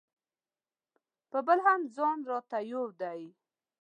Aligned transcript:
په 1.31 1.39
بل 1.47 1.59
هم 1.65 1.81
ځان 1.95 2.17
راته 2.31 2.57
یو 2.71 2.85
دی. 3.01 3.21